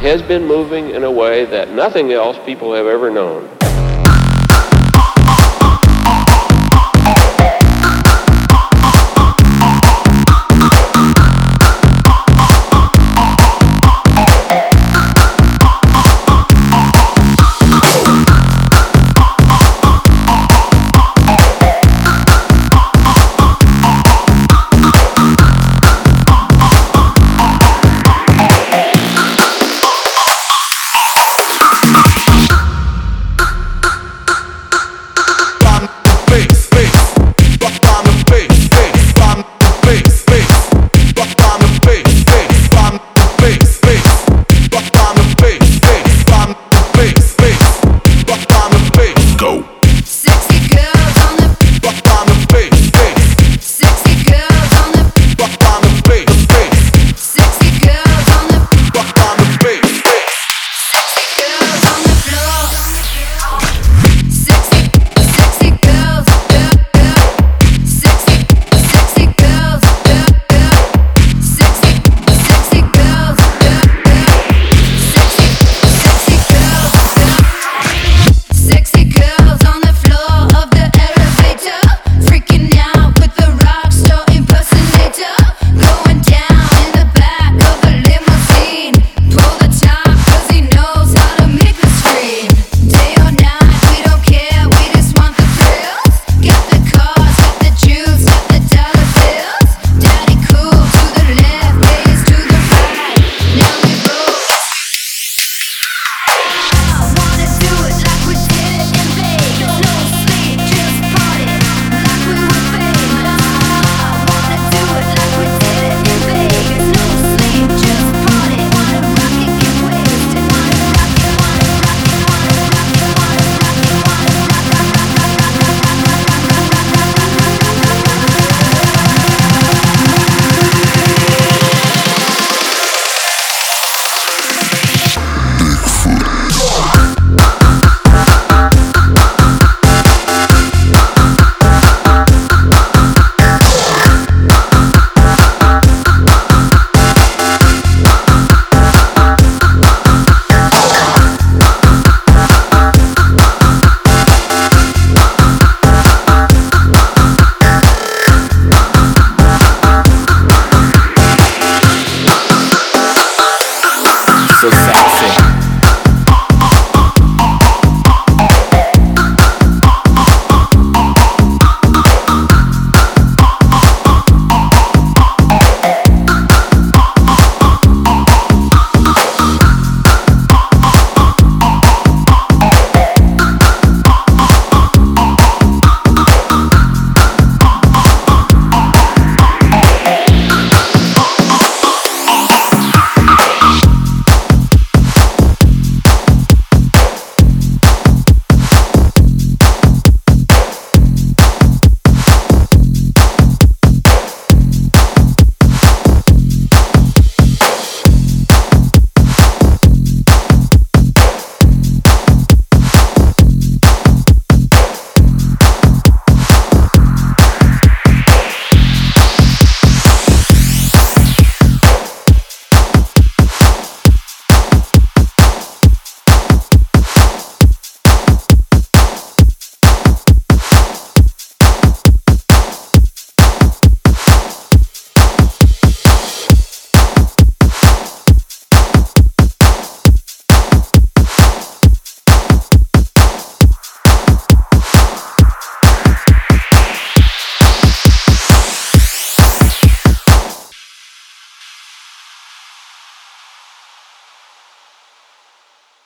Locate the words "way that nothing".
1.10-2.10